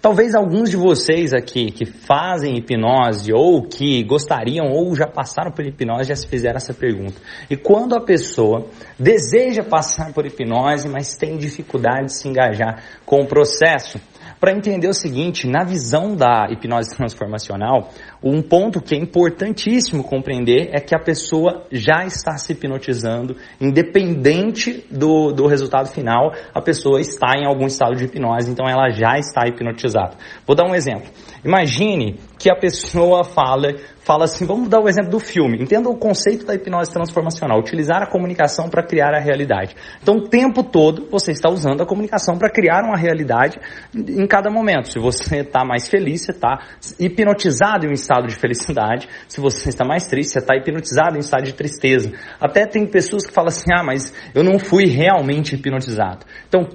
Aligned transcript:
Talvez 0.00 0.34
alguns 0.34 0.70
de 0.70 0.78
vocês 0.78 1.34
aqui 1.34 1.70
que 1.70 1.84
fazem 1.84 2.56
hipnose 2.56 3.34
ou 3.34 3.62
que 3.68 4.02
gostariam 4.02 4.70
ou 4.70 4.96
já 4.96 5.06
passaram 5.06 5.52
por 5.52 5.62
hipnose 5.66 6.08
já 6.08 6.16
se 6.16 6.26
fizeram 6.26 6.56
essa 6.56 6.72
pergunta. 6.72 7.20
E 7.50 7.56
quando 7.56 7.94
a 7.94 8.00
pessoa 8.00 8.66
deseja 8.98 9.62
passar 9.62 10.14
por 10.14 10.24
hipnose, 10.24 10.88
mas 10.88 11.18
tem 11.18 11.36
dificuldade 11.36 12.06
de 12.06 12.14
se 12.14 12.26
engajar 12.26 12.82
com 13.04 13.20
o 13.20 13.26
processo, 13.26 14.00
para 14.40 14.52
entender 14.52 14.88
o 14.88 14.94
seguinte, 14.94 15.46
na 15.46 15.62
visão 15.62 16.16
da 16.16 16.48
hipnose 16.50 16.90
transformacional, 16.96 17.90
um 18.22 18.40
ponto 18.40 18.80
que 18.80 18.94
é 18.94 18.98
importantíssimo 18.98 20.02
compreender 20.02 20.70
é 20.72 20.80
que 20.80 20.94
a 20.94 20.98
pessoa 20.98 21.66
já 21.70 22.06
está 22.06 22.38
se 22.38 22.54
hipnotizando, 22.54 23.36
independente 23.60 24.86
do, 24.90 25.30
do 25.30 25.46
resultado 25.46 25.88
final, 25.88 26.32
a 26.54 26.62
pessoa 26.62 27.00
está 27.00 27.36
em 27.36 27.44
algum 27.44 27.66
estado 27.66 27.94
de 27.94 28.04
hipnose, 28.04 28.50
então 28.50 28.66
ela 28.66 28.88
já 28.88 29.18
está 29.18 29.46
hipnotizada. 29.46 30.16
Vou 30.46 30.56
dar 30.56 30.64
um 30.64 30.74
exemplo. 30.74 31.10
Imagine 31.44 32.18
que 32.40 32.50
a 32.50 32.56
pessoa 32.56 33.22
fala, 33.36 33.74
fala 34.00 34.24
assim, 34.24 34.46
vamos 34.46 34.68
dar 34.68 34.80
o 34.80 34.88
exemplo 34.88 35.10
do 35.10 35.20
filme. 35.20 35.62
Entenda 35.62 35.90
o 35.90 35.96
conceito 35.96 36.46
da 36.46 36.54
hipnose 36.54 36.90
transformacional, 36.90 37.60
utilizar 37.60 38.02
a 38.02 38.06
comunicação 38.06 38.68
para 38.70 38.82
criar 38.82 39.14
a 39.14 39.20
realidade. 39.20 39.76
Então, 40.02 40.16
o 40.16 40.28
tempo 40.28 40.64
todo 40.64 41.06
você 41.10 41.32
está 41.32 41.50
usando 41.50 41.82
a 41.82 41.86
comunicação 41.86 42.38
para 42.38 42.50
criar 42.50 42.82
uma 42.82 42.96
realidade 42.96 43.60
em 43.94 44.26
cada 44.26 44.50
momento. 44.50 44.88
Se 44.88 44.98
você 44.98 45.40
está 45.40 45.64
mais 45.64 45.86
feliz, 45.88 46.22
você 46.22 46.32
está 46.32 46.58
hipnotizado 46.98 47.84
em 47.84 47.90
um 47.90 47.92
estado 47.92 48.26
de 48.26 48.34
felicidade. 48.34 49.06
Se 49.28 49.40
você 49.40 49.68
está 49.68 49.84
mais 49.84 50.06
triste, 50.06 50.32
você 50.32 50.38
está 50.38 50.56
hipnotizado 50.56 51.14
em 51.14 51.18
um 51.18 51.20
estado 51.20 51.44
de 51.44 51.52
tristeza. 51.52 52.10
Até 52.40 52.66
tem 52.66 52.86
pessoas 52.86 53.26
que 53.26 53.32
falam 53.32 53.48
assim, 53.48 53.70
ah, 53.72 53.82
mas 53.84 54.14
eu 54.34 54.42
não 54.42 54.58
fui 54.58 54.86
realmente 54.86 55.54
hipnotizado. 55.54 56.24
Então, 56.48 56.66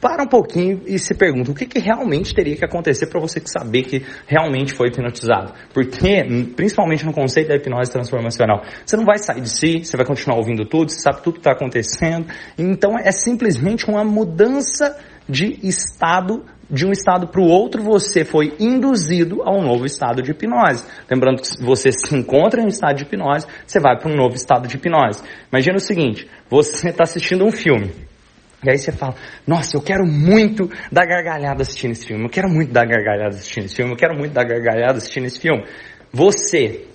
para 0.00 0.22
um 0.22 0.26
pouquinho 0.26 0.82
e 0.86 0.98
se 0.98 1.14
pergunta 1.14 1.50
o 1.50 1.54
que, 1.54 1.66
que 1.66 1.80
realmente 1.80 2.34
teria 2.34 2.56
que 2.56 2.64
acontecer 2.64 3.06
para 3.06 3.20
você 3.20 3.42
saber 3.44 3.82
que 3.82 4.04
realmente 4.26 4.72
foi 4.72 4.88
hipnotizado. 4.88 5.52
Porque, 5.72 6.22
principalmente 6.54 7.04
no 7.04 7.12
conceito 7.12 7.48
da 7.48 7.56
hipnose 7.56 7.90
transformacional, 7.90 8.62
você 8.84 8.96
não 8.96 9.04
vai 9.04 9.18
sair 9.18 9.40
de 9.40 9.50
si, 9.50 9.84
você 9.84 9.96
vai 9.96 10.06
continuar 10.06 10.36
ouvindo 10.36 10.64
tudo, 10.64 10.90
você 10.90 11.00
sabe 11.00 11.22
tudo 11.22 11.34
que 11.34 11.40
está 11.40 11.52
acontecendo. 11.52 12.26
Então 12.56 12.96
é 12.98 13.10
simplesmente 13.10 13.88
uma 13.88 14.04
mudança 14.04 14.96
de 15.28 15.58
estado 15.66 16.44
de 16.70 16.86
um 16.86 16.92
estado 16.92 17.28
para 17.28 17.42
o 17.42 17.46
outro, 17.46 17.82
você 17.82 18.24
foi 18.24 18.54
induzido 18.58 19.42
a 19.42 19.50
um 19.50 19.62
novo 19.62 19.84
estado 19.84 20.22
de 20.22 20.30
hipnose. 20.30 20.82
Lembrando 21.10 21.42
que 21.42 21.62
você 21.62 21.90
se 21.92 22.16
encontra 22.16 22.60
em 22.60 22.64
um 22.64 22.68
estado 22.68 22.96
de 22.96 23.02
hipnose, 23.02 23.46
você 23.66 23.78
vai 23.78 23.98
para 23.98 24.10
um 24.10 24.16
novo 24.16 24.34
estado 24.34 24.66
de 24.66 24.76
hipnose. 24.76 25.22
Imagina 25.52 25.76
o 25.76 25.80
seguinte: 25.80 26.26
você 26.48 26.88
está 26.88 27.04
assistindo 27.04 27.44
um 27.44 27.52
filme. 27.52 27.92
E 28.64 28.70
aí 28.70 28.78
você 28.78 28.90
fala, 28.90 29.14
nossa, 29.46 29.76
eu 29.76 29.82
quero 29.82 30.06
muito 30.06 30.70
dar 30.90 31.06
gargalhada 31.06 31.62
assistindo 31.62 31.92
esse 31.92 32.06
filme, 32.06 32.24
eu 32.24 32.30
quero 32.30 32.48
muito 32.48 32.72
dar 32.72 32.86
gargalhada 32.86 33.34
assistindo 33.34 33.64
esse 33.66 33.76
filme, 33.76 33.92
eu 33.92 33.96
quero 33.96 34.16
muito 34.16 34.32
dar 34.32 34.44
gargalhada 34.44 34.98
assistindo 34.98 35.26
esse 35.26 35.40
filme. 35.40 35.64
Você 36.12 36.86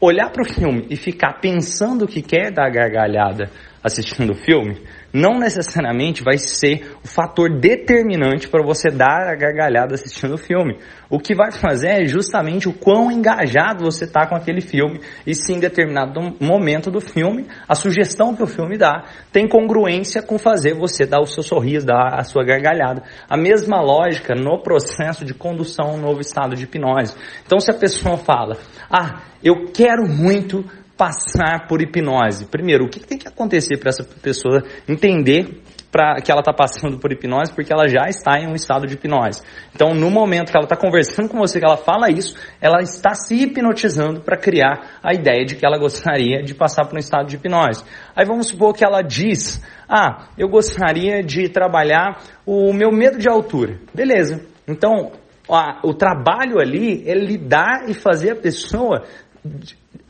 olhar 0.00 0.30
para 0.30 0.42
o 0.42 0.54
filme 0.54 0.86
e 0.88 0.96
ficar 0.96 1.40
pensando 1.40 2.06
que 2.06 2.22
quer 2.22 2.52
dar 2.52 2.70
gargalhada 2.70 3.50
assistindo 3.82 4.30
o 4.32 4.36
filme, 4.36 4.80
não 5.12 5.38
necessariamente 5.38 6.22
vai 6.22 6.36
ser 6.36 6.96
o 7.02 7.08
fator 7.08 7.58
determinante 7.58 8.48
para 8.48 8.62
você 8.62 8.90
dar 8.90 9.28
a 9.28 9.34
gargalhada 9.34 9.94
assistindo 9.94 10.34
o 10.34 10.38
filme. 10.38 10.78
O 11.08 11.18
que 11.18 11.34
vai 11.34 11.50
fazer 11.50 12.02
é 12.02 12.06
justamente 12.06 12.68
o 12.68 12.74
quão 12.74 13.10
engajado 13.10 13.84
você 13.84 14.04
está 14.04 14.26
com 14.26 14.34
aquele 14.34 14.60
filme 14.60 15.00
e 15.26 15.34
se 15.34 15.52
em 15.52 15.58
determinado 15.58 16.20
momento 16.38 16.90
do 16.90 17.00
filme, 17.00 17.46
a 17.66 17.74
sugestão 17.74 18.36
que 18.36 18.42
o 18.42 18.46
filme 18.46 18.76
dá 18.76 19.04
tem 19.32 19.48
congruência 19.48 20.20
com 20.20 20.38
fazer 20.38 20.74
você 20.74 21.06
dar 21.06 21.20
o 21.20 21.26
seu 21.26 21.42
sorriso, 21.42 21.86
dar 21.86 22.14
a 22.14 22.24
sua 22.24 22.44
gargalhada. 22.44 23.02
A 23.28 23.36
mesma 23.36 23.80
lógica 23.80 24.34
no 24.34 24.62
processo 24.62 25.24
de 25.24 25.32
condução 25.32 25.86
a 25.90 25.92
um 25.94 26.00
novo 26.00 26.20
estado 26.20 26.54
de 26.54 26.64
hipnose. 26.64 27.14
Então 27.46 27.58
se 27.58 27.70
a 27.70 27.74
pessoa 27.74 28.18
fala, 28.18 28.58
ah, 28.90 29.22
eu 29.42 29.72
quero 29.72 30.06
muito 30.06 30.64
passar 30.98 31.68
por 31.68 31.80
hipnose? 31.80 32.44
Primeiro, 32.46 32.86
o 32.86 32.88
que 32.90 32.98
tem 32.98 33.16
que 33.16 33.28
acontecer 33.28 33.78
para 33.78 33.90
essa 33.90 34.02
pessoa 34.02 34.64
entender 34.88 35.62
para 35.90 36.20
que 36.20 36.30
ela 36.30 36.40
está 36.40 36.52
passando 36.52 36.98
por 36.98 37.10
hipnose, 37.10 37.52
porque 37.52 37.72
ela 37.72 37.88
já 37.88 38.08
está 38.08 38.38
em 38.38 38.46
um 38.46 38.54
estado 38.54 38.86
de 38.86 38.94
hipnose. 38.94 39.42
Então, 39.74 39.94
no 39.94 40.10
momento 40.10 40.50
que 40.50 40.56
ela 40.56 40.66
está 40.66 40.76
conversando 40.76 41.28
com 41.28 41.38
você, 41.38 41.58
que 41.58 41.64
ela 41.64 41.78
fala 41.78 42.10
isso, 42.10 42.36
ela 42.60 42.82
está 42.82 43.14
se 43.14 43.34
hipnotizando 43.34 44.20
para 44.20 44.36
criar 44.36 44.98
a 45.02 45.14
ideia 45.14 45.46
de 45.46 45.56
que 45.56 45.64
ela 45.64 45.78
gostaria 45.78 46.42
de 46.42 46.54
passar 46.54 46.84
por 46.84 46.96
um 46.96 46.98
estado 46.98 47.28
de 47.28 47.36
hipnose. 47.36 47.84
Aí 48.14 48.26
vamos 48.26 48.48
supor 48.48 48.74
que 48.74 48.84
ela 48.84 49.00
diz: 49.00 49.62
Ah, 49.88 50.26
eu 50.36 50.48
gostaria 50.48 51.22
de 51.22 51.48
trabalhar 51.48 52.22
o 52.44 52.72
meu 52.74 52.92
medo 52.92 53.18
de 53.18 53.28
altura. 53.28 53.78
Beleza. 53.94 54.44
Então, 54.66 55.12
o 55.82 55.94
trabalho 55.94 56.60
ali 56.60 57.08
é 57.08 57.14
lidar 57.14 57.88
e 57.88 57.94
fazer 57.94 58.32
a 58.32 58.36
pessoa 58.36 59.04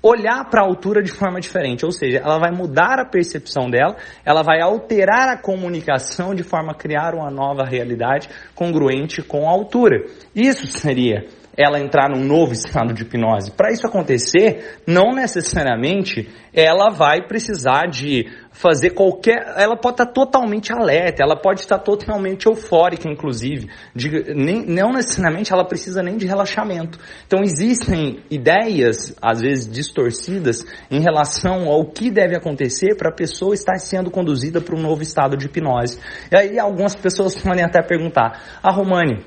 olhar 0.02 0.44
para 0.48 0.62
a 0.62 0.64
altura 0.64 1.02
de 1.02 1.10
forma 1.10 1.40
diferente, 1.40 1.84
ou 1.84 1.90
seja, 1.90 2.18
ela 2.18 2.38
vai 2.38 2.50
mudar 2.50 3.00
a 3.00 3.04
percepção 3.04 3.68
dela, 3.68 3.96
ela 4.24 4.42
vai 4.42 4.60
alterar 4.60 5.28
a 5.28 5.36
comunicação 5.36 6.34
de 6.34 6.42
forma 6.42 6.72
a 6.72 6.76
criar 6.76 7.14
uma 7.14 7.30
nova 7.30 7.64
realidade 7.64 8.28
congruente 8.54 9.22
com 9.22 9.48
a 9.48 9.52
altura. 9.52 10.04
Isso 10.34 10.66
seria 10.66 11.26
ela 11.58 11.80
entrar 11.80 12.08
num 12.08 12.24
novo 12.24 12.52
estado 12.52 12.94
de 12.94 13.02
hipnose. 13.02 13.50
Para 13.50 13.72
isso 13.72 13.84
acontecer, 13.84 14.80
não 14.86 15.12
necessariamente 15.12 16.28
ela 16.54 16.88
vai 16.88 17.26
precisar 17.26 17.86
de 17.86 18.26
fazer 18.58 18.90
qualquer. 18.90 19.54
Ela 19.56 19.76
pode 19.76 19.94
estar 19.94 20.12
totalmente 20.12 20.72
alerta, 20.72 21.22
ela 21.22 21.36
pode 21.36 21.60
estar 21.60 21.78
totalmente 21.78 22.46
eufórica, 22.46 23.08
inclusive. 23.08 23.70
De, 23.94 24.34
nem, 24.34 24.66
não 24.66 24.92
necessariamente 24.92 25.52
ela 25.52 25.64
precisa 25.64 26.02
nem 26.02 26.16
de 26.16 26.26
relaxamento. 26.26 26.98
Então 27.26 27.40
existem 27.42 28.20
ideias, 28.28 29.16
às 29.22 29.40
vezes 29.40 29.70
distorcidas, 29.70 30.66
em 30.90 31.00
relação 31.00 31.68
ao 31.68 31.86
que 31.86 32.10
deve 32.10 32.36
acontecer 32.36 32.96
para 32.96 33.10
a 33.10 33.14
pessoa 33.14 33.54
estar 33.54 33.78
sendo 33.78 34.10
conduzida 34.10 34.60
para 34.60 34.76
um 34.76 34.82
novo 34.82 35.02
estado 35.02 35.36
de 35.36 35.46
hipnose. 35.46 35.98
E 36.30 36.36
aí 36.36 36.58
algumas 36.58 36.96
pessoas 36.96 37.40
podem 37.40 37.64
até 37.64 37.80
perguntar: 37.80 38.58
ah, 38.60 38.72
Romani, 38.72 39.24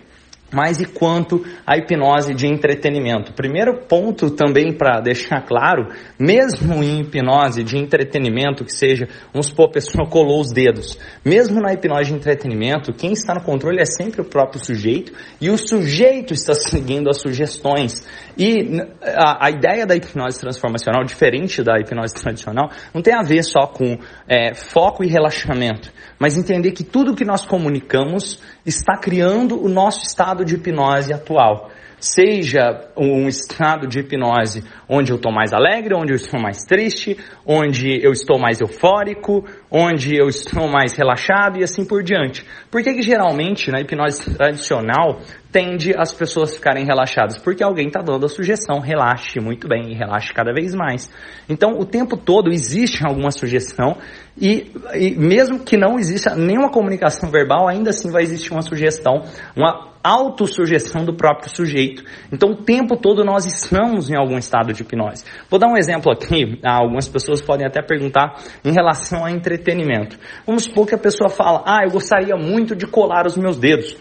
mas 0.54 0.80
e 0.80 0.86
quanto 0.86 1.44
à 1.66 1.78
hipnose 1.78 2.34
de 2.34 2.48
entretenimento? 2.48 3.34
Primeiro 3.34 3.86
ponto 3.88 4.30
também 4.32 4.74
para 4.74 5.00
deixar 5.00 5.42
claro, 5.42 5.88
mesmo 6.20 6.84
em 6.84 7.02
hipnose 7.02 7.64
de 7.64 7.78
entretenimento, 7.78 8.66
que 8.66 8.74
seja, 8.74 9.08
vamos 9.34 9.48
supor, 9.48 9.70
a 9.70 9.74
pessoa 9.74 10.08
colou 10.10 10.42
os 10.42 10.52
dedos, 10.52 10.98
mesmo 11.24 11.62
na 11.62 11.74
hipnose 11.74 12.12
de 12.12 12.16
entretenimento, 12.16 12.94
quem 12.94 13.14
está 13.14 13.34
no 13.34 13.44
controle 13.44 13.80
é 13.80 13.86
sempre 13.86 14.22
o 14.22 14.26
próprio 14.26 14.64
sujeito 14.64 15.14
e 15.40 15.50
o 15.50 15.58
sujeito 15.58 16.34
está 16.34 16.54
seguindo 16.56 17.10
as 17.10 17.22
sugestões. 17.22 18.06
E 18.38 18.80
a, 19.04 19.48
a 19.48 19.50
ideia 19.50 19.86
da 19.86 19.96
hipnose 19.96 20.40
transformacional, 20.40 21.04
diferente 21.04 21.64
da 21.64 21.80
hipnose 21.80 22.14
tradicional, 22.14 22.70
não 22.94 23.02
tem 23.02 23.14
a 23.14 23.22
ver 23.22 23.44
só 23.44 23.68
com 23.68 23.98
é, 24.28 24.54
foco 24.54 25.04
e 25.04 25.08
relaxamento, 25.08 25.92
mas 26.20 26.38
entender 26.38 26.72
que 26.72 26.84
tudo 26.84 27.16
que 27.16 27.26
nós 27.26 27.46
comunicamos 27.46 28.42
está 28.66 28.98
criando 28.98 29.62
o 29.62 29.68
nosso 29.68 30.02
estado 30.04 30.41
de 30.44 30.56
hipnose 30.56 31.14
atual. 31.14 31.70
Seja 32.00 32.90
um 32.98 33.28
estado 33.28 33.88
de 33.88 34.00
hipnose 34.00 34.64
onde 34.90 35.12
eu 35.12 35.18
estou 35.18 35.32
mais 35.32 35.54
alegre, 35.54 35.94
onde 35.94 36.12
eu 36.12 36.16
estou 36.16 36.40
mais 36.40 36.64
triste, 36.64 37.16
onde 37.46 38.04
eu 38.04 38.12
estou 38.12 38.40
mais 38.40 38.60
eufórico, 38.60 39.46
onde 39.70 40.16
eu 40.16 40.28
estou 40.28 40.68
mais 40.68 40.96
relaxado 40.96 41.60
e 41.60 41.64
assim 41.64 41.86
por 41.86 42.02
diante. 42.02 42.44
Por 42.72 42.82
que, 42.82 42.94
que 42.96 43.04
geralmente 43.04 43.70
na 43.70 43.82
hipnose 43.82 44.34
tradicional 44.34 45.22
tende 45.52 45.94
as 45.98 46.14
pessoas 46.14 46.56
ficarem 46.56 46.86
relaxadas? 46.86 47.38
Porque 47.38 47.64
alguém 47.64 47.88
está 47.88 48.02
dando 48.02 48.26
a 48.26 48.30
sugestão, 48.30 48.80
relaxe 48.80 49.40
muito 49.40 49.68
bem 49.68 49.92
e 49.92 49.94
relaxe 49.94 50.34
cada 50.34 50.54
vez 50.54 50.74
mais. 50.74 51.12
Então, 51.50 51.72
o 51.78 51.86
tempo 51.86 52.16
todo 52.16 52.52
existe 52.52 53.06
alguma 53.06 53.32
sugestão 53.32 53.98
e, 54.40 54.72
e 54.94 55.12
mesmo 55.18 55.60
que 55.60 55.76
não 55.76 56.00
exista 56.00 56.36
nenhuma 56.36 56.72
comunicação 56.72 57.30
verbal, 57.32 57.68
ainda 57.68 57.90
assim 57.90 58.10
vai 58.10 58.24
existir 58.24 58.52
uma 58.52 58.62
sugestão, 58.62 59.24
uma 59.56 59.92
autossugestão 60.04 61.06
do 61.06 61.14
próprio 61.14 61.56
sujeito. 61.56 62.04
Então, 62.32 62.52
o 62.52 62.64
tempo 62.64 62.98
todo 62.98 63.24
nós 63.24 63.46
estamos 63.46 64.10
em 64.10 64.16
algum 64.16 64.38
estado 64.38 64.74
de 64.74 64.82
hipnose. 64.82 65.24
Vou 65.50 65.60
dar 65.60 65.68
um 65.68 65.78
exemplo 65.78 66.12
aqui, 66.12 66.60
algumas 66.64 67.08
pessoas 67.08 67.42
podem 67.42 67.68
até 67.68 67.82
perguntar 67.82 68.36
em 68.64 68.72
relação 68.72 69.24
a 69.24 69.32
entretenimento. 69.32 70.18
Vamos 70.46 70.64
supor 70.64 70.88
que 70.88 70.96
a 70.96 70.98
pessoa 70.98 71.30
fala, 71.30 71.64
ah, 71.66 71.84
eu 71.84 71.92
gostaria 71.92 72.36
muito 72.36 72.76
de 72.76 72.88
colar 72.88 73.28
os 73.28 73.38
meus 73.38 73.58
dedos 73.58 73.96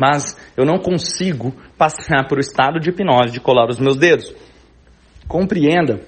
mas 0.00 0.34
eu 0.56 0.64
não 0.64 0.78
consigo 0.78 1.54
passar 1.76 2.26
por 2.26 2.38
o 2.38 2.40
estado 2.40 2.80
de 2.80 2.88
hipnose 2.88 3.34
de 3.34 3.40
colar 3.40 3.68
os 3.68 3.78
meus 3.78 3.96
dedos. 3.96 4.34
Compreenda 5.28 6.00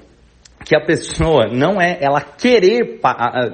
que 0.65 0.75
a 0.75 0.81
pessoa 0.81 1.49
não 1.53 1.79
é 1.79 1.99
ela 2.01 2.21
querer 2.23 3.01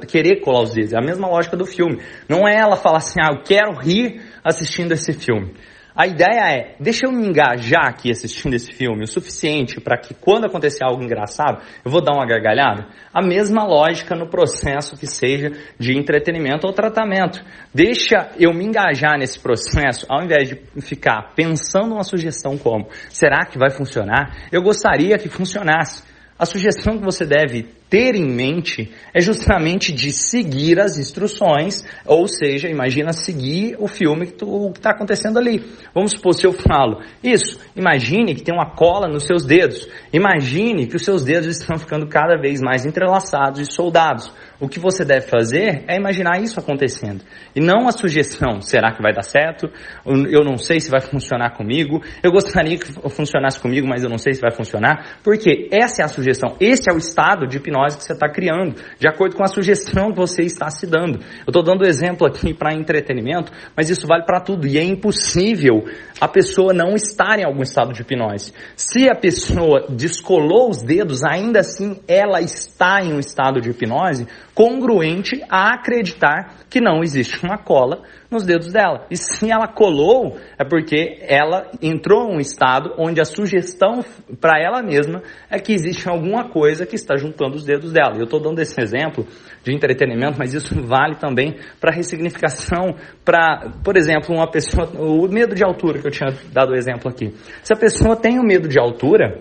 querer 0.06 0.40
colar 0.40 0.62
os 0.62 0.74
dedos, 0.74 0.92
é 0.92 0.98
a 0.98 1.04
mesma 1.04 1.26
lógica 1.26 1.56
do 1.56 1.66
filme. 1.66 2.00
Não 2.28 2.46
é 2.46 2.54
ela 2.54 2.76
falar 2.76 2.98
assim, 2.98 3.20
ah, 3.20 3.32
eu 3.32 3.42
quero 3.42 3.72
rir 3.72 4.22
assistindo 4.44 4.92
esse 4.92 5.12
filme. 5.12 5.54
A 5.98 6.06
ideia 6.06 6.48
é, 6.48 6.76
deixa 6.78 7.06
eu 7.06 7.10
me 7.10 7.26
engajar 7.26 7.88
aqui 7.88 8.08
assistindo 8.08 8.54
esse 8.54 8.70
filme 8.70 9.02
o 9.02 9.06
suficiente 9.08 9.80
para 9.80 9.98
que 9.98 10.14
quando 10.14 10.44
acontecer 10.44 10.84
algo 10.84 11.02
engraçado, 11.02 11.60
eu 11.84 11.90
vou 11.90 12.00
dar 12.00 12.12
uma 12.12 12.24
gargalhada. 12.24 12.86
A 13.12 13.20
mesma 13.20 13.64
lógica 13.64 14.14
no 14.14 14.28
processo 14.28 14.96
que 14.96 15.08
seja 15.08 15.50
de 15.76 15.98
entretenimento 15.98 16.68
ou 16.68 16.72
tratamento. 16.72 17.44
Deixa 17.74 18.30
eu 18.38 18.54
me 18.54 18.64
engajar 18.64 19.18
nesse 19.18 19.40
processo, 19.40 20.06
ao 20.08 20.22
invés 20.22 20.48
de 20.50 20.80
ficar 20.80 21.34
pensando 21.34 21.94
uma 21.94 22.04
sugestão 22.04 22.56
como, 22.56 22.88
será 23.08 23.44
que 23.44 23.58
vai 23.58 23.70
funcionar? 23.70 24.46
Eu 24.52 24.62
gostaria 24.62 25.18
que 25.18 25.28
funcionasse. 25.28 26.04
A 26.38 26.46
sugestão 26.46 26.96
que 26.96 27.04
você 27.04 27.26
deve 27.26 27.66
ter 27.88 28.14
em 28.14 28.26
mente 28.26 28.92
é 29.14 29.20
justamente 29.20 29.92
de 29.92 30.12
seguir 30.12 30.78
as 30.78 30.98
instruções, 30.98 31.84
ou 32.04 32.26
seja, 32.28 32.68
imagina 32.68 33.12
seguir 33.12 33.76
o 33.78 33.88
filme 33.88 34.26
que 34.26 34.44
está 34.76 34.90
acontecendo 34.90 35.38
ali. 35.38 35.64
Vamos 35.94 36.12
supor, 36.12 36.34
se 36.34 36.46
eu 36.46 36.52
falo 36.52 37.00
isso, 37.22 37.58
imagine 37.74 38.34
que 38.34 38.42
tem 38.42 38.54
uma 38.54 38.74
cola 38.74 39.08
nos 39.08 39.24
seus 39.24 39.44
dedos, 39.44 39.88
imagine 40.12 40.86
que 40.86 40.96
os 40.96 41.04
seus 41.04 41.24
dedos 41.24 41.48
estão 41.58 41.78
ficando 41.78 42.06
cada 42.06 42.36
vez 42.36 42.60
mais 42.60 42.84
entrelaçados 42.84 43.60
e 43.60 43.72
soldados. 43.72 44.32
O 44.60 44.68
que 44.68 44.80
você 44.80 45.04
deve 45.04 45.28
fazer 45.28 45.84
é 45.86 45.96
imaginar 45.96 46.42
isso 46.42 46.58
acontecendo. 46.58 47.22
E 47.54 47.60
não 47.60 47.86
a 47.86 47.92
sugestão, 47.92 48.60
será 48.60 48.92
que 48.92 49.00
vai 49.00 49.12
dar 49.12 49.22
certo? 49.22 49.70
Eu 50.04 50.42
não 50.44 50.58
sei 50.58 50.80
se 50.80 50.90
vai 50.90 51.00
funcionar 51.00 51.50
comigo. 51.56 52.02
Eu 52.24 52.32
gostaria 52.32 52.76
que 52.76 52.92
funcionasse 53.08 53.60
comigo, 53.60 53.86
mas 53.86 54.02
eu 54.02 54.10
não 54.10 54.18
sei 54.18 54.34
se 54.34 54.40
vai 54.40 54.50
funcionar. 54.50 55.18
Porque 55.22 55.68
essa 55.70 56.02
é 56.02 56.04
a 56.04 56.08
sugestão. 56.08 56.56
Esse 56.60 56.90
é 56.90 56.92
o 56.94 56.98
estado 56.98 57.46
de 57.46 57.58
hipnose 57.58 57.77
que 57.86 58.04
você 58.04 58.12
está 58.12 58.28
criando, 58.28 58.76
de 58.98 59.08
acordo 59.08 59.36
com 59.36 59.42
a 59.42 59.48
sugestão 59.48 60.12
que 60.12 60.18
você 60.18 60.42
está 60.42 60.68
se 60.70 60.86
dando. 60.86 61.18
Eu 61.18 61.48
estou 61.50 61.62
dando 61.62 61.84
exemplo 61.84 62.26
aqui 62.26 62.52
para 62.52 62.74
entretenimento, 62.74 63.52
mas 63.76 63.90
isso 63.90 64.06
vale 64.06 64.24
para 64.24 64.40
tudo. 64.40 64.66
E 64.66 64.78
é 64.78 64.84
impossível 64.84 65.84
a 66.20 66.28
pessoa 66.28 66.72
não 66.72 66.94
estar 66.94 67.38
em 67.38 67.44
algum 67.44 67.62
estado 67.62 67.92
de 67.92 68.02
hipnose. 68.02 68.52
Se 68.76 69.08
a 69.08 69.14
pessoa 69.14 69.86
descolou 69.88 70.70
os 70.70 70.82
dedos, 70.82 71.22
ainda 71.24 71.60
assim 71.60 72.00
ela 72.06 72.40
está 72.40 73.00
em 73.02 73.12
um 73.12 73.18
estado 73.18 73.60
de 73.60 73.70
hipnose, 73.70 74.26
congruente 74.58 75.40
a 75.48 75.72
acreditar 75.72 76.56
que 76.68 76.80
não 76.80 77.00
existe 77.00 77.44
uma 77.44 77.56
cola 77.56 78.02
nos 78.28 78.44
dedos 78.44 78.72
dela. 78.72 79.06
E 79.08 79.16
se 79.16 79.48
ela 79.48 79.68
colou, 79.68 80.36
é 80.58 80.64
porque 80.64 81.20
ela 81.22 81.70
entrou 81.80 82.28
em 82.28 82.38
um 82.38 82.40
estado 82.40 82.92
onde 82.98 83.20
a 83.20 83.24
sugestão 83.24 84.04
para 84.40 84.60
ela 84.60 84.82
mesma 84.82 85.22
é 85.48 85.60
que 85.60 85.72
existe 85.72 86.08
alguma 86.08 86.48
coisa 86.48 86.84
que 86.84 86.96
está 86.96 87.16
juntando 87.16 87.54
os 87.54 87.64
dedos 87.64 87.92
dela. 87.92 88.16
Eu 88.16 88.24
estou 88.24 88.40
dando 88.40 88.58
esse 88.58 88.74
exemplo 88.82 89.24
de 89.62 89.72
entretenimento, 89.72 90.36
mas 90.36 90.52
isso 90.52 90.74
vale 90.82 91.14
também 91.14 91.54
para 91.80 91.94
ressignificação, 91.94 92.96
para, 93.24 93.70
por 93.84 93.96
exemplo, 93.96 94.34
uma 94.34 94.50
pessoa, 94.50 94.90
o 94.98 95.28
medo 95.28 95.54
de 95.54 95.62
altura 95.62 96.00
que 96.00 96.08
eu 96.08 96.10
tinha 96.10 96.30
dado 96.52 96.72
o 96.72 96.74
exemplo 96.74 97.08
aqui. 97.08 97.32
Se 97.62 97.72
a 97.72 97.76
pessoa 97.76 98.16
tem 98.16 98.40
o 98.40 98.42
medo 98.42 98.66
de 98.66 98.76
altura, 98.76 99.40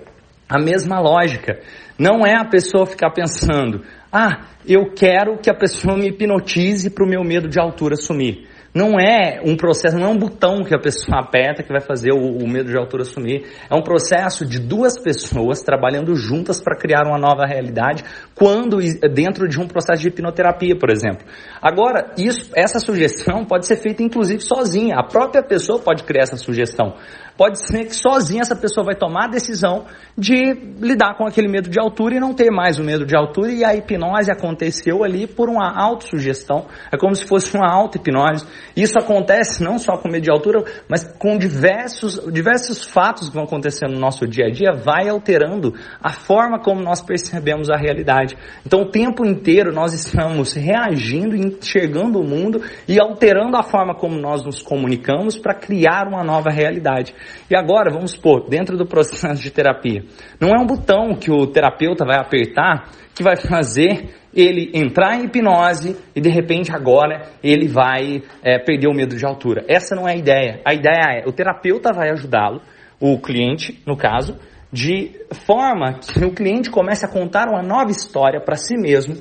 a 0.49 0.59
mesma 0.59 0.99
lógica. 0.99 1.59
Não 1.99 2.25
é 2.25 2.35
a 2.35 2.45
pessoa 2.45 2.85
ficar 2.85 3.11
pensando, 3.11 3.83
ah, 4.11 4.45
eu 4.65 4.91
quero 4.93 5.37
que 5.37 5.49
a 5.49 5.53
pessoa 5.53 5.97
me 5.97 6.07
hipnotize 6.07 6.89
para 6.89 7.03
o 7.03 7.07
meu 7.07 7.23
medo 7.23 7.47
de 7.47 7.59
altura 7.59 7.95
sumir. 7.95 8.47
Não 8.77 8.99
é 8.99 9.41
um 9.43 9.57
processo, 9.57 9.97
não 9.97 10.05
é 10.05 10.09
um 10.09 10.17
botão 10.19 10.63
que 10.63 10.75
a 10.75 10.79
pessoa 10.79 11.21
aperta 11.21 11.63
que 11.63 11.71
vai 11.71 11.81
fazer 11.81 12.11
o, 12.11 12.37
o 12.37 12.47
medo 12.47 12.69
de 12.69 12.77
altura 12.77 13.03
sumir. 13.03 13.41
É 13.67 13.75
um 13.75 13.81
processo 13.81 14.45
de 14.45 14.59
duas 14.59 14.99
pessoas 15.01 15.63
trabalhando 15.63 16.15
juntas 16.15 16.61
para 16.61 16.77
criar 16.77 17.07
uma 17.07 17.17
nova 17.17 17.43
realidade, 17.47 18.03
quando 18.35 18.77
dentro 19.11 19.47
de 19.47 19.59
um 19.59 19.67
processo 19.67 20.03
de 20.03 20.09
hipnoterapia, 20.09 20.77
por 20.77 20.91
exemplo. 20.91 21.25
Agora, 21.59 22.13
isso, 22.19 22.51
essa 22.55 22.79
sugestão 22.79 23.43
pode 23.45 23.65
ser 23.65 23.77
feita 23.77 24.03
inclusive 24.03 24.41
sozinha. 24.41 24.95
A 24.99 25.03
própria 25.03 25.41
pessoa 25.41 25.79
pode 25.79 26.03
criar 26.03 26.23
essa 26.23 26.37
sugestão 26.37 26.93
pode 27.37 27.63
ser 27.63 27.85
que 27.85 27.95
sozinha 27.95 28.41
essa 28.41 28.55
pessoa 28.55 28.83
vai 28.83 28.95
tomar 28.95 29.25
a 29.25 29.29
decisão 29.29 29.85
de 30.17 30.53
lidar 30.81 31.15
com 31.15 31.25
aquele 31.25 31.47
medo 31.47 31.69
de 31.69 31.79
altura 31.79 32.15
e 32.15 32.19
não 32.19 32.33
ter 32.33 32.49
mais 32.49 32.79
o 32.79 32.83
medo 32.83 33.05
de 33.05 33.15
altura 33.15 33.51
e 33.51 33.63
a 33.63 33.75
hipnose 33.75 34.31
aconteceu 34.31 35.03
ali 35.03 35.27
por 35.27 35.47
uma 35.47 35.71
autossugestão. 35.79 36.65
É 36.91 36.97
como 36.97 37.15
se 37.15 37.25
fosse 37.25 37.55
uma 37.55 37.71
auto-hipnose. 37.71 38.45
Isso 38.75 38.97
acontece 38.99 39.63
não 39.63 39.77
só 39.77 39.97
com 39.97 40.09
medo 40.09 40.23
de 40.23 40.31
altura, 40.31 40.63
mas 40.87 41.03
com 41.17 41.37
diversos, 41.37 42.19
diversos 42.31 42.83
fatos 42.83 43.29
que 43.29 43.35
vão 43.35 43.45
acontecendo 43.45 43.93
no 43.93 43.99
nosso 43.99 44.27
dia 44.27 44.45
a 44.45 44.51
dia, 44.51 44.71
vai 44.73 45.09
alterando 45.09 45.73
a 46.01 46.11
forma 46.11 46.59
como 46.59 46.81
nós 46.81 47.01
percebemos 47.01 47.69
a 47.69 47.77
realidade. 47.77 48.37
Então 48.65 48.81
o 48.81 48.91
tempo 48.91 49.25
inteiro 49.25 49.73
nós 49.73 49.93
estamos 49.93 50.53
reagindo, 50.53 51.35
enxergando 51.35 52.19
o 52.19 52.23
mundo 52.23 52.61
e 52.87 52.99
alterando 52.99 53.57
a 53.57 53.63
forma 53.63 53.95
como 53.95 54.19
nós 54.19 54.43
nos 54.43 54.61
comunicamos 54.61 55.37
para 55.37 55.53
criar 55.53 56.07
uma 56.07 56.23
nova 56.23 56.49
realidade. 56.49 57.13
E 57.49 57.55
agora, 57.55 57.91
vamos 57.91 58.11
supor, 58.11 58.47
dentro 58.49 58.77
do 58.77 58.85
processo 58.85 59.41
de 59.41 59.51
terapia, 59.51 60.03
não 60.39 60.49
é 60.49 60.61
um 60.61 60.65
botão 60.65 61.15
que 61.15 61.31
o 61.31 61.47
terapeuta 61.47 62.05
vai 62.05 62.19
apertar 62.19 62.89
que 63.17 63.23
vai 63.23 63.35
fazer 63.35 64.13
ele 64.37 64.71
entrar 64.73 65.15
em 65.15 65.25
hipnose 65.25 65.97
e 66.15 66.21
de 66.21 66.29
repente 66.29 66.71
agora 66.71 67.23
ele 67.43 67.67
vai 67.67 68.21
é, 68.43 68.59
perder 68.59 68.87
o 68.87 68.93
medo 68.93 69.17
de 69.17 69.25
altura. 69.25 69.65
Essa 69.67 69.95
não 69.95 70.07
é 70.07 70.13
a 70.13 70.15
ideia. 70.15 70.61
A 70.63 70.73
ideia 70.73 71.21
é 71.21 71.27
o 71.27 71.31
terapeuta 71.31 71.91
vai 71.91 72.09
ajudá-lo, 72.11 72.61
o 72.99 73.19
cliente, 73.19 73.81
no 73.85 73.97
caso, 73.97 74.37
de 74.71 75.11
forma 75.45 75.99
que 75.99 76.25
o 76.25 76.33
cliente 76.33 76.69
comece 76.69 77.05
a 77.05 77.09
contar 77.09 77.47
uma 77.47 77.63
nova 77.63 77.91
história 77.91 78.41
para 78.41 78.55
si 78.55 78.75
mesmo 78.75 79.15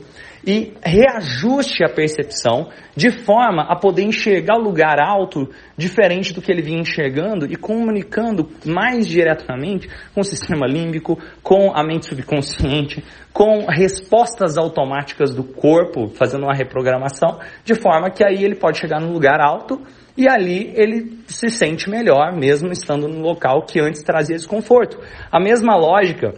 e 0.46 0.72
reajuste 0.80 1.82
a 1.84 1.88
percepção 1.88 2.70
de 2.94 3.10
forma 3.10 3.64
a 3.64 3.74
poder 3.74 4.04
enxergar 4.04 4.56
o 4.56 4.62
lugar 4.62 5.00
alto 5.00 5.48
diferente 5.76 6.32
do 6.32 6.40
que 6.40 6.52
ele 6.52 6.62
vinha 6.62 6.80
enxergando 6.80 7.46
e 7.46 7.56
comunicando 7.56 8.48
mais 8.64 9.08
diretamente 9.08 9.88
com 10.14 10.20
o 10.20 10.24
sistema 10.24 10.66
límbico, 10.66 11.18
com 11.42 11.72
a 11.74 11.82
mente 11.82 12.06
subconsciente, 12.06 13.04
com 13.32 13.66
respostas 13.66 14.56
automáticas 14.56 15.34
do 15.34 15.42
corpo, 15.42 16.08
fazendo 16.08 16.44
uma 16.44 16.54
reprogramação, 16.54 17.40
de 17.64 17.74
forma 17.74 18.10
que 18.10 18.24
aí 18.24 18.44
ele 18.44 18.54
pode 18.54 18.78
chegar 18.78 19.00
no 19.00 19.12
lugar 19.12 19.40
alto 19.40 19.82
e 20.16 20.28
ali 20.28 20.72
ele 20.74 21.20
se 21.26 21.50
sente 21.50 21.90
melhor, 21.90 22.32
mesmo 22.32 22.72
estando 22.72 23.08
no 23.08 23.20
local 23.20 23.66
que 23.66 23.80
antes 23.80 24.02
trazia 24.02 24.36
desconforto. 24.36 24.98
A 25.30 25.38
mesma 25.38 25.76
lógica 25.76 26.34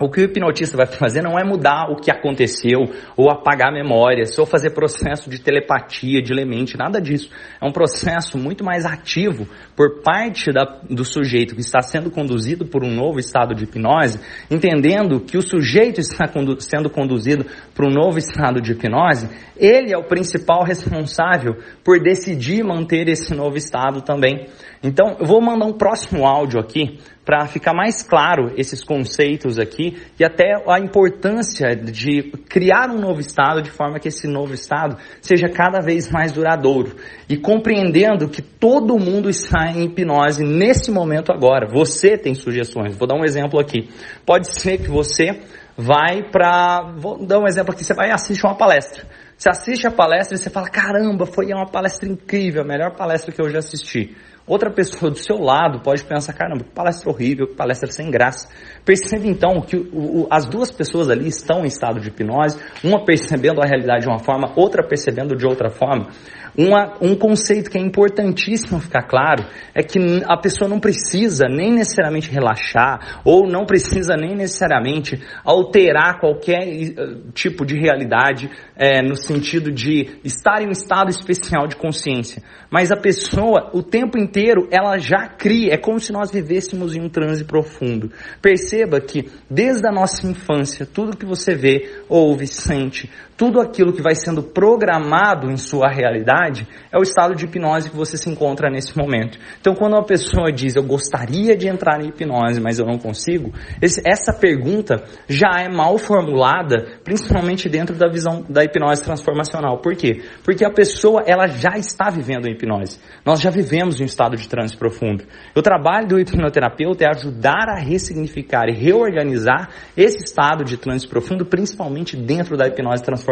o 0.00 0.08
que 0.08 0.20
o 0.20 0.24
hipnotista 0.24 0.76
vai 0.76 0.86
fazer 0.86 1.22
não 1.22 1.38
é 1.38 1.44
mudar 1.44 1.90
o 1.90 1.96
que 1.96 2.10
aconteceu, 2.10 2.88
ou 3.16 3.30
apagar 3.30 3.72
memórias, 3.72 4.38
ou 4.38 4.46
fazer 4.46 4.70
processo 4.70 5.28
de 5.28 5.40
telepatia, 5.40 6.22
de 6.22 6.32
lemente, 6.32 6.76
nada 6.76 7.00
disso. 7.00 7.30
É 7.60 7.66
um 7.66 7.72
processo 7.72 8.38
muito 8.38 8.64
mais 8.64 8.86
ativo 8.86 9.48
por 9.74 10.00
parte 10.02 10.52
da, 10.52 10.64
do 10.88 11.04
sujeito 11.04 11.54
que 11.54 11.60
está 11.60 11.80
sendo 11.82 12.10
conduzido 12.10 12.64
por 12.64 12.84
um 12.84 12.94
novo 12.94 13.18
estado 13.18 13.54
de 13.54 13.64
hipnose, 13.64 14.20
entendendo 14.48 15.20
que 15.20 15.36
o 15.36 15.42
sujeito 15.42 16.00
está 16.00 16.28
condu 16.28 16.60
sendo 16.60 16.88
conduzido 16.88 17.44
para 17.74 17.86
um 17.86 17.92
novo 17.92 18.18
estado 18.18 18.60
de 18.60 18.72
hipnose, 18.72 19.28
ele 19.56 19.92
é 19.92 19.98
o 19.98 20.04
principal 20.04 20.62
responsável 20.62 21.56
por 21.82 22.00
decidir 22.00 22.62
manter 22.62 23.08
esse 23.08 23.34
novo 23.34 23.56
estado 23.56 24.02
também. 24.02 24.46
Então, 24.82 25.16
eu 25.18 25.26
vou 25.26 25.40
mandar 25.40 25.66
um 25.66 25.72
próximo 25.72 26.24
áudio 26.24 26.60
aqui 26.60 27.00
para 27.28 27.44
ficar 27.46 27.74
mais 27.74 28.02
claro 28.02 28.54
esses 28.56 28.82
conceitos 28.82 29.58
aqui 29.58 29.98
e 30.18 30.24
até 30.24 30.54
a 30.66 30.80
importância 30.80 31.76
de 31.76 32.22
criar 32.48 32.88
um 32.88 32.98
novo 32.98 33.20
estado 33.20 33.60
de 33.60 33.70
forma 33.70 34.00
que 34.00 34.08
esse 34.08 34.26
novo 34.26 34.54
estado 34.54 34.96
seja 35.20 35.46
cada 35.46 35.78
vez 35.82 36.10
mais 36.10 36.32
duradouro 36.32 36.96
e 37.28 37.36
compreendendo 37.36 38.30
que 38.30 38.40
todo 38.40 38.98
mundo 38.98 39.28
está 39.28 39.70
em 39.70 39.84
hipnose 39.84 40.42
nesse 40.42 40.90
momento 40.90 41.30
agora. 41.30 41.68
Você 41.70 42.16
tem 42.16 42.34
sugestões. 42.34 42.96
Vou 42.96 43.06
dar 43.06 43.16
um 43.16 43.24
exemplo 43.26 43.60
aqui. 43.60 43.90
Pode 44.24 44.50
ser 44.58 44.78
que 44.78 44.88
você 44.88 45.38
vai 45.76 46.22
para, 46.32 46.94
vou 46.96 47.26
dar 47.26 47.40
um 47.40 47.46
exemplo 47.46 47.74
aqui, 47.74 47.84
você 47.84 47.92
vai 47.92 48.10
assistir 48.10 48.46
uma 48.46 48.56
palestra. 48.56 49.06
Você 49.36 49.50
assiste 49.50 49.86
a 49.86 49.90
palestra 49.90 50.34
e 50.34 50.38
você 50.38 50.48
fala, 50.48 50.70
caramba, 50.70 51.26
foi 51.26 51.52
uma 51.52 51.66
palestra 51.70 52.08
incrível, 52.08 52.62
a 52.62 52.64
melhor 52.64 52.96
palestra 52.96 53.30
que 53.30 53.40
eu 53.40 53.50
já 53.50 53.58
assisti. 53.58 54.16
Outra 54.48 54.70
pessoa 54.70 55.10
do 55.12 55.18
seu 55.18 55.38
lado 55.38 55.80
pode 55.80 56.02
pensar, 56.04 56.32
caramba, 56.32 56.64
que 56.64 56.70
palestra 56.70 57.10
horrível, 57.10 57.46
que 57.46 57.54
palestra 57.54 57.90
sem 57.90 58.10
graça. 58.10 58.48
Percebe 58.84 59.28
então 59.28 59.60
que 59.60 59.76
o, 59.76 60.22
o, 60.22 60.28
as 60.30 60.46
duas 60.46 60.70
pessoas 60.70 61.10
ali 61.10 61.28
estão 61.28 61.64
em 61.64 61.68
estado 61.68 62.00
de 62.00 62.08
hipnose, 62.08 62.58
uma 62.82 63.04
percebendo 63.04 63.60
a 63.62 63.66
realidade 63.66 64.02
de 64.02 64.08
uma 64.08 64.18
forma, 64.18 64.52
outra 64.56 64.86
percebendo 64.86 65.36
de 65.36 65.46
outra 65.46 65.70
forma. 65.70 66.08
Uma, 66.56 66.94
um 67.00 67.14
conceito 67.14 67.70
que 67.70 67.78
é 67.78 67.80
importantíssimo 67.80 68.80
ficar 68.80 69.02
claro 69.02 69.44
é 69.72 69.80
que 69.80 69.98
a 70.26 70.36
pessoa 70.36 70.68
não 70.68 70.80
precisa 70.80 71.46
nem 71.48 71.72
necessariamente 71.72 72.30
relaxar 72.30 73.20
ou 73.24 73.46
não 73.46 73.64
precisa 73.64 74.16
nem 74.16 74.34
necessariamente 74.34 75.22
alterar 75.44 76.18
qualquer 76.18 76.66
uh, 76.66 77.30
tipo 77.32 77.64
de 77.64 77.78
realidade 77.78 78.50
é, 78.74 79.00
no 79.02 79.14
sentido 79.14 79.70
de 79.70 80.18
estar 80.24 80.60
em 80.60 80.66
um 80.66 80.72
estado 80.72 81.10
especial 81.10 81.68
de 81.68 81.76
consciência. 81.76 82.42
Mas 82.70 82.90
a 82.90 82.96
pessoa, 82.96 83.70
o 83.72 83.82
tempo 83.82 84.18
inteiro, 84.18 84.37
ela 84.70 84.98
já 84.98 85.26
cria, 85.28 85.74
é 85.74 85.76
como 85.76 85.98
se 85.98 86.12
nós 86.12 86.30
vivêssemos 86.30 86.94
em 86.94 87.00
um 87.00 87.08
transe 87.08 87.44
profundo. 87.44 88.10
Perceba 88.40 89.00
que 89.00 89.30
desde 89.48 89.86
a 89.86 89.92
nossa 89.92 90.26
infância, 90.26 90.86
tudo 90.86 91.16
que 91.16 91.26
você 91.26 91.54
vê, 91.54 92.02
ouve, 92.08 92.46
sente, 92.46 93.10
tudo 93.38 93.60
aquilo 93.60 93.92
que 93.92 94.02
vai 94.02 94.16
sendo 94.16 94.42
programado 94.42 95.48
em 95.48 95.56
sua 95.56 95.88
realidade 95.88 96.66
é 96.92 96.98
o 96.98 97.02
estado 97.02 97.36
de 97.36 97.44
hipnose 97.44 97.88
que 97.88 97.96
você 97.96 98.16
se 98.16 98.28
encontra 98.28 98.68
nesse 98.68 98.98
momento. 98.98 99.38
Então, 99.60 99.76
quando 99.76 99.92
uma 99.92 100.04
pessoa 100.04 100.50
diz 100.52 100.74
eu 100.74 100.82
gostaria 100.82 101.56
de 101.56 101.68
entrar 101.68 102.02
em 102.02 102.08
hipnose, 102.08 102.60
mas 102.60 102.80
eu 102.80 102.84
não 102.84 102.98
consigo, 102.98 103.52
essa 103.80 104.32
pergunta 104.32 105.04
já 105.28 105.60
é 105.60 105.68
mal 105.68 105.96
formulada, 105.98 106.98
principalmente 107.04 107.68
dentro 107.68 107.94
da 107.94 108.08
visão 108.08 108.44
da 108.48 108.64
hipnose 108.64 109.04
transformacional. 109.04 109.78
Por 109.78 109.94
quê? 109.94 110.20
Porque 110.42 110.64
a 110.64 110.72
pessoa 110.72 111.22
ela 111.24 111.46
já 111.46 111.76
está 111.76 112.10
vivendo 112.10 112.46
a 112.46 112.50
hipnose. 112.50 112.98
Nós 113.24 113.40
já 113.40 113.50
vivemos 113.50 114.00
um 114.00 114.04
estado 114.04 114.36
de 114.36 114.48
transe 114.48 114.76
profundo. 114.76 115.22
O 115.54 115.62
trabalho 115.62 116.08
do 116.08 116.18
hipnoterapeuta 116.18 117.04
é 117.04 117.08
ajudar 117.08 117.68
a 117.68 117.78
ressignificar 117.78 118.68
e 118.68 118.74
reorganizar 118.74 119.68
esse 119.96 120.24
estado 120.24 120.64
de 120.64 120.76
transe 120.76 121.06
profundo, 121.06 121.46
principalmente 121.46 122.16
dentro 122.16 122.56
da 122.56 122.66
hipnose 122.66 123.04
transformacional, 123.04 123.27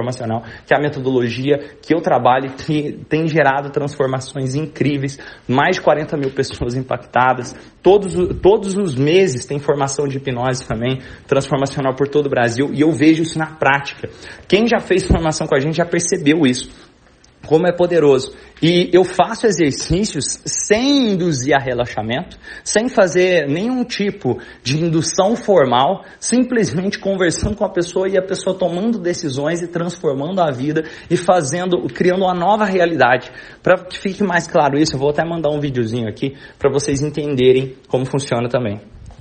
que 0.66 0.74
é 0.74 0.76
a 0.76 0.80
metodologia 0.80 1.58
que 1.80 1.94
eu 1.94 2.00
trabalho 2.00 2.50
que 2.52 3.04
tem 3.08 3.26
gerado 3.26 3.70
transformações 3.70 4.54
incríveis, 4.54 5.18
mais 5.48 5.76
de 5.76 5.82
40 5.82 6.16
mil 6.16 6.30
pessoas 6.30 6.74
impactadas, 6.74 7.54
todos, 7.82 8.14
todos 8.40 8.76
os 8.76 8.94
meses 8.94 9.46
tem 9.46 9.58
formação 9.58 10.06
de 10.06 10.18
hipnose 10.18 10.66
também, 10.66 11.00
transformacional 11.26 11.94
por 11.94 12.08
todo 12.08 12.26
o 12.26 12.30
Brasil, 12.30 12.70
e 12.72 12.80
eu 12.80 12.90
vejo 12.90 13.22
isso 13.22 13.38
na 13.38 13.46
prática. 13.46 14.08
Quem 14.48 14.66
já 14.66 14.78
fez 14.80 15.06
formação 15.06 15.46
com 15.46 15.54
a 15.54 15.60
gente 15.60 15.76
já 15.76 15.86
percebeu 15.86 16.46
isso 16.46 16.85
como 17.46 17.66
é 17.66 17.72
poderoso. 17.72 18.34
E 18.62 18.90
eu 18.92 19.04
faço 19.04 19.46
exercícios 19.46 20.40
sem 20.44 21.12
induzir 21.12 21.54
a 21.54 21.62
relaxamento, 21.62 22.38
sem 22.64 22.88
fazer 22.88 23.46
nenhum 23.46 23.84
tipo 23.84 24.38
de 24.62 24.82
indução 24.82 25.36
formal, 25.36 26.04
simplesmente 26.18 26.98
conversando 26.98 27.54
com 27.54 27.64
a 27.64 27.68
pessoa 27.70 28.08
e 28.08 28.16
a 28.16 28.22
pessoa 28.22 28.58
tomando 28.58 28.98
decisões 28.98 29.60
e 29.62 29.68
transformando 29.68 30.40
a 30.40 30.50
vida 30.50 30.84
e 31.10 31.16
fazendo, 31.16 31.82
criando 31.88 32.22
uma 32.22 32.34
nova 32.34 32.64
realidade. 32.64 33.30
Para 33.62 33.84
que 33.84 33.98
fique 33.98 34.24
mais 34.24 34.46
claro 34.46 34.78
isso, 34.78 34.94
eu 34.94 35.00
vou 35.00 35.10
até 35.10 35.24
mandar 35.24 35.50
um 35.50 35.60
videozinho 35.60 36.08
aqui 36.08 36.34
para 36.58 36.72
vocês 36.72 37.02
entenderem 37.02 37.76
como 37.88 38.06
funciona 38.06 38.48
também. 38.48 38.95